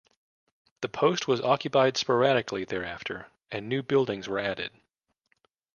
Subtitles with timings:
[0.81, 4.71] The post was occupied sporadically thereafter and new buildings were added.